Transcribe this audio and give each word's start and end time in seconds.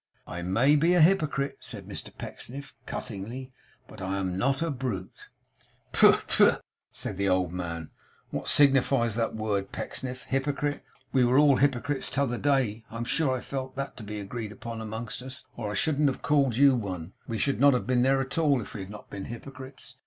I 0.25 0.41
may 0.41 0.75
be 0.75 0.95
a 0.95 0.99
Hypocrite,' 0.99 1.57
said 1.59 1.85
Mr 1.87 2.09
Pecksniff, 2.17 2.73
cuttingly; 2.87 3.51
'but 3.87 4.01
I 4.01 4.17
am 4.17 4.35
not 4.35 4.63
a 4.63 4.71
Brute.' 4.71 5.27
'Pooh, 5.91 6.15
pooh!' 6.27 6.57
said 6.91 7.17
the 7.17 7.29
old 7.29 7.53
man. 7.53 7.91
'What 8.31 8.49
signifies 8.49 9.13
that 9.13 9.35
word, 9.35 9.71
Pecksniff? 9.71 10.23
Hypocrite! 10.23 10.83
why, 11.11 11.21
we 11.23 11.31
are 11.31 11.37
all 11.37 11.37
hypocrites. 11.37 11.37
We 11.37 11.37
were 11.37 11.37
all 11.37 11.55
hypocrites 11.57 12.09
t'other 12.09 12.37
day. 12.39 12.83
I 12.89 12.97
am 12.97 13.05
sure 13.05 13.37
I 13.37 13.41
felt 13.41 13.75
that 13.75 13.95
to 13.97 14.03
be 14.03 14.19
agreed 14.19 14.51
upon 14.51 14.81
among 14.81 15.07
us, 15.23 15.45
or 15.55 15.69
I 15.69 15.73
shouldn't 15.75 16.07
have 16.09 16.23
called 16.23 16.55
you 16.57 16.73
one. 16.73 17.13
We 17.27 17.37
should 17.37 17.59
not 17.59 17.75
have 17.75 17.85
been 17.85 18.01
there 18.01 18.21
at 18.21 18.39
all, 18.39 18.59
if 18.59 18.73
we 18.73 18.79
had 18.81 18.89
not 18.89 19.11
been 19.11 19.25
hypocrites. 19.25 19.97